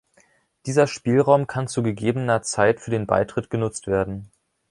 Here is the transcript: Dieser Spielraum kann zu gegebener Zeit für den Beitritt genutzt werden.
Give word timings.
Dieser 0.65 0.87
Spielraum 0.87 1.45
kann 1.45 1.67
zu 1.67 1.83
gegebener 1.83 2.41
Zeit 2.41 2.79
für 2.79 2.89
den 2.89 3.05
Beitritt 3.05 3.51
genutzt 3.51 3.85
werden. 3.85 4.31